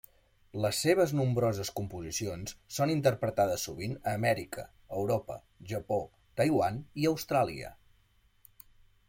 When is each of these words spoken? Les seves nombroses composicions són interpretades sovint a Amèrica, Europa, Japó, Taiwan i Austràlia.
Les 0.61 0.77
seves 0.83 1.11
nombroses 1.17 1.69
composicions 1.79 2.55
són 2.77 2.93
interpretades 2.93 3.67
sovint 3.69 3.93
a 3.99 4.15
Amèrica, 4.21 4.65
Europa, 5.03 5.39
Japó, 5.75 6.01
Taiwan 6.43 6.83
i 7.05 7.09
Austràlia. 7.13 7.73